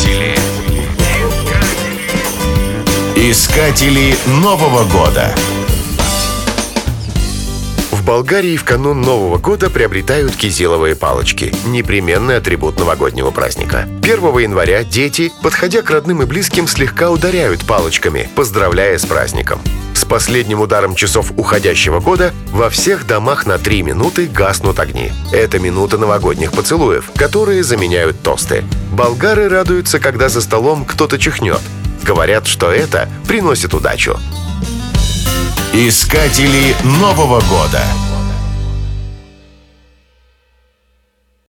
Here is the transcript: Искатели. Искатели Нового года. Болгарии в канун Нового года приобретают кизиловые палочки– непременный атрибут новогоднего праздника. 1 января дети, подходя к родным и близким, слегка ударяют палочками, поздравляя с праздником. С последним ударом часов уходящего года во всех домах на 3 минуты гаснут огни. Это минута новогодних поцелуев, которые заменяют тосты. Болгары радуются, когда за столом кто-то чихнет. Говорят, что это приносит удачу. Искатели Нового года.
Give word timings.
Искатели. 0.00 0.34
Искатели 3.16 4.14
Нового 4.42 4.84
года. 4.84 5.34
Болгарии 8.10 8.56
в 8.56 8.64
канун 8.64 9.02
Нового 9.02 9.38
года 9.38 9.70
приобретают 9.70 10.34
кизиловые 10.34 10.96
палочки– 10.96 11.54
непременный 11.66 12.38
атрибут 12.38 12.76
новогоднего 12.76 13.30
праздника. 13.30 13.88
1 14.02 14.38
января 14.40 14.82
дети, 14.82 15.30
подходя 15.44 15.82
к 15.82 15.90
родным 15.90 16.20
и 16.20 16.26
близким, 16.26 16.66
слегка 16.66 17.12
ударяют 17.12 17.64
палочками, 17.64 18.28
поздравляя 18.34 18.98
с 18.98 19.06
праздником. 19.06 19.60
С 19.94 20.04
последним 20.04 20.60
ударом 20.60 20.96
часов 20.96 21.30
уходящего 21.36 22.00
года 22.00 22.34
во 22.50 22.68
всех 22.68 23.06
домах 23.06 23.46
на 23.46 23.58
3 23.58 23.84
минуты 23.84 24.26
гаснут 24.26 24.80
огни. 24.80 25.12
Это 25.30 25.60
минута 25.60 25.96
новогодних 25.96 26.50
поцелуев, 26.50 27.12
которые 27.14 27.62
заменяют 27.62 28.20
тосты. 28.24 28.64
Болгары 28.90 29.48
радуются, 29.48 30.00
когда 30.00 30.28
за 30.28 30.40
столом 30.40 30.84
кто-то 30.84 31.16
чихнет. 31.16 31.60
Говорят, 32.02 32.48
что 32.48 32.72
это 32.72 33.08
приносит 33.28 33.72
удачу. 33.72 34.18
Искатели 35.72 36.74
Нового 36.82 37.40
года. 37.42 37.80